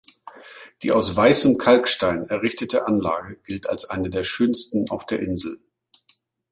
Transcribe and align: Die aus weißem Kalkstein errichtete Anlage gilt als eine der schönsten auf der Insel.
Die 0.81 0.91
aus 0.93 1.15
weißem 1.15 1.59
Kalkstein 1.59 2.25
errichtete 2.27 2.87
Anlage 2.87 3.37
gilt 3.45 3.69
als 3.69 3.87
eine 3.91 4.09
der 4.09 4.23
schönsten 4.23 4.89
auf 4.89 5.05
der 5.05 5.19
Insel. 5.19 5.59